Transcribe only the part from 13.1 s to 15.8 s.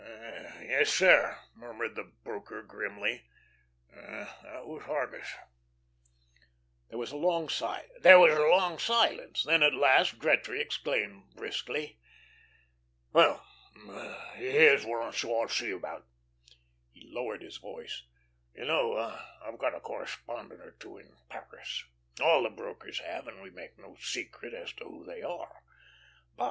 "Well, here's what I want to see you